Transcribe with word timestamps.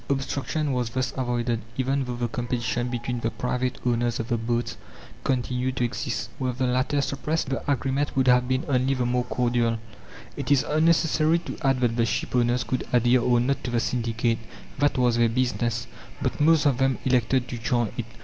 Obstruction 0.09 0.73
was 0.73 0.89
thus 0.89 1.13
avoided, 1.15 1.61
even 1.77 2.05
though 2.05 2.15
the 2.15 2.27
competition 2.27 2.87
between 2.89 3.19
the 3.19 3.29
private 3.29 3.77
owners 3.85 4.19
of 4.19 4.29
the 4.29 4.37
boats 4.39 4.75
continued 5.23 5.75
to 5.75 5.83
exist. 5.83 6.31
Were 6.39 6.53
the 6.53 6.65
latter 6.65 7.01
suppressed, 7.01 7.49
the 7.49 7.71
agreement 7.71 8.15
would 8.17 8.25
have 8.25 8.47
been 8.47 8.65
only 8.67 8.95
the 8.95 9.05
more 9.05 9.25
cordial. 9.25 9.77
It 10.35 10.49
is 10.49 10.63
unnecessary 10.67 11.37
to 11.45 11.55
add 11.61 11.81
that 11.81 11.97
the 11.97 12.05
shipowners 12.07 12.63
could 12.63 12.83
adhere 12.91 13.21
or 13.21 13.39
not 13.39 13.63
to 13.63 13.69
the 13.69 13.79
syndicate. 13.79 14.39
That 14.79 14.97
was 14.97 15.17
their 15.17 15.29
business, 15.29 15.85
but 16.19 16.41
most 16.41 16.65
of 16.65 16.79
them 16.79 16.97
elected 17.05 17.47
to 17.49 17.59
join 17.59 17.91
it. 17.95 18.05